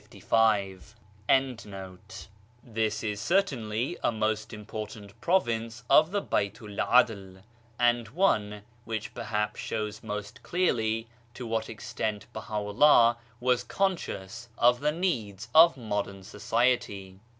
[0.09, 0.81] THE BAlTU'L
[1.29, 1.99] 'ADL 141
[2.63, 7.43] This is certainly a most important pro vince of the Baitu'l 'Adl,
[7.77, 14.91] and one which perhaps shows most clearly to what extent Baha'u'llah was conscious of the
[14.91, 17.19] needs of modern society.